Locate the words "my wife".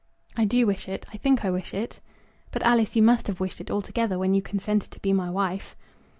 5.13-5.75